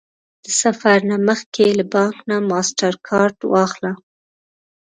[0.43, 3.91] د سفر نه مخکې له بانک نه ماسټرکارډ واخله